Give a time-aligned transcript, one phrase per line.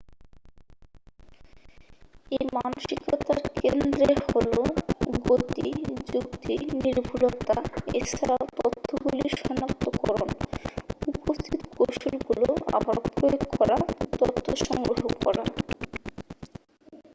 [2.31, 4.53] এই মানসিকতার কেন্দ্রে হল
[5.25, 5.69] গতি
[6.07, 7.57] যুক্তি নির্ভুলতা
[7.93, 10.29] এছাড়াও তথ্যগুলির সনাক্তকরন
[11.07, 13.77] উপস্থিত কৌশলগুলো আবার প্রয়োগ করা
[14.19, 15.43] তথ্য সংগ্রহ করা